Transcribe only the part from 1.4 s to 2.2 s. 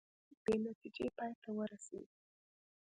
ته ورسیدې